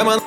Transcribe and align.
Тема 0.00 0.18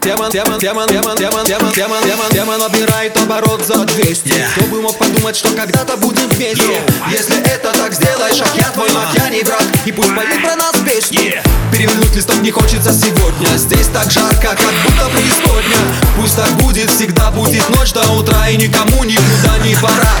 Тема, 0.00 0.30
тема, 0.30 0.58
тема, 0.58 0.86
тема, 0.86 0.86
тема, 0.86 1.44
тема, 1.44 1.70
тема, 1.72 1.96
тема, 2.00 2.24
тема 2.30 2.56
набирает 2.56 3.14
оборот 3.18 3.62
за 3.66 3.84
200 3.84 4.28
Yeah. 4.28 4.46
Кто 4.56 4.64
бы 4.66 4.80
мог 4.80 4.96
подумать, 4.96 5.36
что 5.36 5.50
когда-то 5.50 5.98
будем 5.98 6.26
вместе. 6.28 6.64
Yo. 6.64 6.78
Если 7.10 7.42
это 7.42 7.72
так 7.72 7.92
сделаешь, 7.92 8.40
а 8.40 8.56
я 8.56 8.70
твой 8.70 8.90
маг, 8.92 9.08
я 9.18 9.28
не 9.28 9.42
враг. 9.42 9.62
И 9.84 9.92
пусть 9.92 10.14
поет 10.14 10.42
про 10.42 10.56
нас 10.56 10.76
песню 10.86 11.20
Yeah. 11.20 11.42
Перевернуть 11.72 12.16
листок 12.16 12.36
не 12.40 12.50
хочется 12.50 12.90
сегодня. 12.90 13.48
Здесь 13.58 13.88
так 13.88 14.10
жарко, 14.10 14.56
как 14.56 14.74
будто 14.86 15.10
преисподня. 15.14 15.76
Пусть 16.16 16.36
так 16.36 16.50
будет, 16.52 16.90
всегда 16.90 17.30
будет 17.30 17.68
ночь 17.70 17.92
до 17.92 18.10
утра 18.12 18.48
И 18.48 18.56
никому 18.56 19.04
никуда 19.04 19.58
не 19.62 19.74
пора 19.74 20.14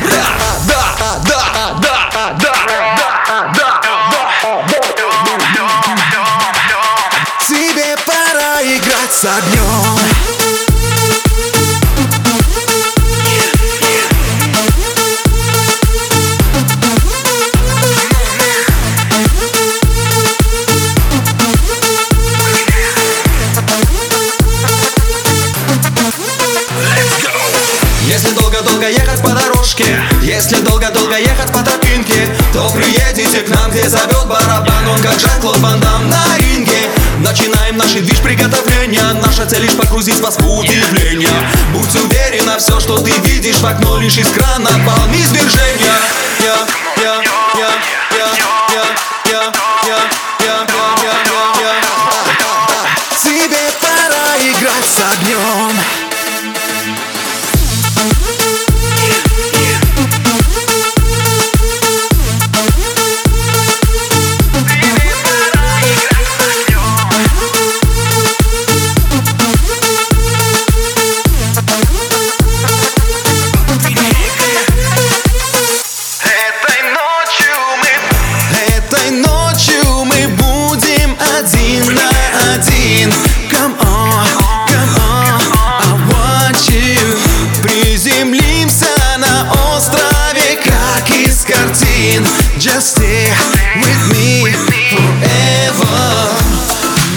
с 9.10 9.24
огнем. 9.24 10.24
Если 28.06 28.30
долго-долго 28.30 28.88
ехать 28.88 29.20
по 29.22 29.30
дорожке 29.30 29.84
Если 30.22 30.56
долго-долго 30.60 31.18
ехать 31.18 31.52
по 31.52 31.58
тропинке 31.62 32.28
То 32.52 32.70
приедете 32.70 33.40
к 33.40 33.48
нам, 33.48 33.70
где 33.70 33.88
зовет 33.88 34.26
барабан. 34.26 34.88
Он 34.88 34.98
как 35.00 35.13
удивление 40.94 41.28
Будь 41.72 41.94
уверена, 41.96 42.58
все, 42.58 42.78
что 42.80 42.98
ты 42.98 43.10
видишь 43.28 43.56
в 43.56 43.66
окно 43.66 43.98
Лишь 43.98 44.18
из 44.18 44.28
крана 44.28 44.70
извержения. 45.22 45.94
Я, 46.40 46.66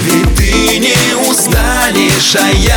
Ведь 0.04 0.36
ты 0.36 0.78
не 0.78 1.28
устанешь, 1.28 2.36
а 2.36 2.48
я 2.50 2.67